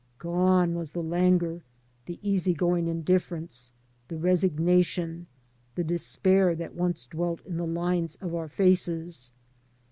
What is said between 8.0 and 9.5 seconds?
of our faces.